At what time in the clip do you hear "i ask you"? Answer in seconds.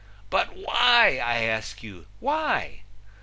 1.23-2.07